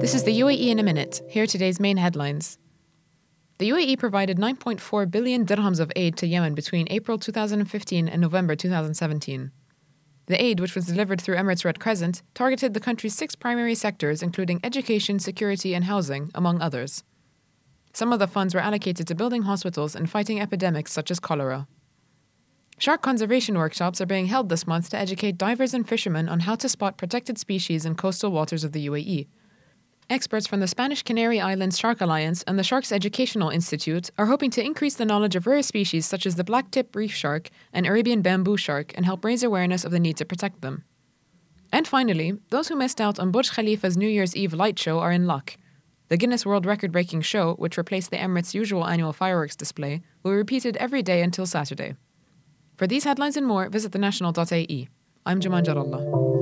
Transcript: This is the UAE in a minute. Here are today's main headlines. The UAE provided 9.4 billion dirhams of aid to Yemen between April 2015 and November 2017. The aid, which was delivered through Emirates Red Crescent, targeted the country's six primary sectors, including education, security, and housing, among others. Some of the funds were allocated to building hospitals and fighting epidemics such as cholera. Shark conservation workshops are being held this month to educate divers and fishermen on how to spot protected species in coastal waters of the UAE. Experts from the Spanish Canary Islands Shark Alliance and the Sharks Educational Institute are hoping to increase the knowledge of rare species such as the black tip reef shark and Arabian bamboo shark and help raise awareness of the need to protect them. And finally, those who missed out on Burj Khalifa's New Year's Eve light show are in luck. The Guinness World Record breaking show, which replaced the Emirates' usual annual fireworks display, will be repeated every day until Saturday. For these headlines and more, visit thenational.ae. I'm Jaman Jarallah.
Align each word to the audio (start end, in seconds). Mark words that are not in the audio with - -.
This 0.00 0.14
is 0.14 0.24
the 0.24 0.40
UAE 0.40 0.68
in 0.68 0.78
a 0.78 0.82
minute. 0.82 1.20
Here 1.28 1.44
are 1.44 1.46
today's 1.46 1.78
main 1.78 1.98
headlines. 1.98 2.56
The 3.58 3.68
UAE 3.68 3.98
provided 3.98 4.38
9.4 4.38 5.10
billion 5.10 5.44
dirhams 5.44 5.78
of 5.78 5.92
aid 5.94 6.16
to 6.16 6.26
Yemen 6.26 6.54
between 6.54 6.86
April 6.88 7.18
2015 7.18 8.08
and 8.08 8.20
November 8.22 8.56
2017. 8.56 9.50
The 10.24 10.42
aid, 10.42 10.58
which 10.58 10.74
was 10.74 10.86
delivered 10.86 11.20
through 11.20 11.36
Emirates 11.36 11.66
Red 11.66 11.80
Crescent, 11.80 12.22
targeted 12.32 12.72
the 12.72 12.80
country's 12.80 13.14
six 13.14 13.34
primary 13.34 13.74
sectors, 13.74 14.22
including 14.22 14.60
education, 14.64 15.18
security, 15.18 15.74
and 15.74 15.84
housing, 15.84 16.30
among 16.34 16.62
others. 16.62 17.04
Some 17.92 18.10
of 18.10 18.20
the 18.20 18.26
funds 18.26 18.54
were 18.54 18.62
allocated 18.62 19.06
to 19.06 19.14
building 19.14 19.42
hospitals 19.42 19.94
and 19.94 20.08
fighting 20.08 20.40
epidemics 20.40 20.92
such 20.92 21.10
as 21.10 21.20
cholera. 21.20 21.68
Shark 22.78 23.02
conservation 23.02 23.58
workshops 23.58 24.00
are 24.00 24.06
being 24.06 24.28
held 24.28 24.48
this 24.48 24.66
month 24.66 24.88
to 24.88 24.96
educate 24.96 25.36
divers 25.36 25.74
and 25.74 25.86
fishermen 25.86 26.26
on 26.26 26.40
how 26.40 26.54
to 26.54 26.70
spot 26.70 26.96
protected 26.96 27.36
species 27.36 27.84
in 27.84 27.96
coastal 27.96 28.32
waters 28.32 28.64
of 28.64 28.72
the 28.72 28.86
UAE. 28.86 29.28
Experts 30.10 30.48
from 30.48 30.58
the 30.58 30.66
Spanish 30.66 31.04
Canary 31.04 31.40
Islands 31.40 31.78
Shark 31.78 32.00
Alliance 32.00 32.42
and 32.42 32.58
the 32.58 32.64
Sharks 32.64 32.90
Educational 32.90 33.50
Institute 33.50 34.10
are 34.18 34.26
hoping 34.26 34.50
to 34.50 34.64
increase 34.64 34.96
the 34.96 35.04
knowledge 35.04 35.36
of 35.36 35.46
rare 35.46 35.62
species 35.62 36.04
such 36.04 36.26
as 36.26 36.34
the 36.34 36.42
black 36.42 36.72
tip 36.72 36.96
reef 36.96 37.14
shark 37.14 37.48
and 37.72 37.86
Arabian 37.86 38.20
bamboo 38.20 38.56
shark 38.56 38.92
and 38.96 39.06
help 39.06 39.24
raise 39.24 39.44
awareness 39.44 39.84
of 39.84 39.92
the 39.92 40.00
need 40.00 40.16
to 40.16 40.24
protect 40.24 40.62
them. 40.62 40.82
And 41.72 41.86
finally, 41.86 42.36
those 42.48 42.66
who 42.66 42.74
missed 42.74 43.00
out 43.00 43.20
on 43.20 43.30
Burj 43.30 43.52
Khalifa's 43.52 43.96
New 43.96 44.08
Year's 44.08 44.34
Eve 44.34 44.52
light 44.52 44.80
show 44.80 44.98
are 44.98 45.12
in 45.12 45.28
luck. 45.28 45.56
The 46.08 46.16
Guinness 46.16 46.44
World 46.44 46.66
Record 46.66 46.90
breaking 46.90 47.20
show, 47.20 47.54
which 47.54 47.78
replaced 47.78 48.10
the 48.10 48.16
Emirates' 48.16 48.52
usual 48.52 48.88
annual 48.88 49.12
fireworks 49.12 49.54
display, 49.54 50.02
will 50.24 50.32
be 50.32 50.36
repeated 50.38 50.76
every 50.78 51.04
day 51.04 51.22
until 51.22 51.46
Saturday. 51.46 51.94
For 52.76 52.88
these 52.88 53.04
headlines 53.04 53.36
and 53.36 53.46
more, 53.46 53.68
visit 53.68 53.92
thenational.ae. 53.92 54.88
I'm 55.24 55.38
Jaman 55.38 55.64
Jarallah. 55.64 56.39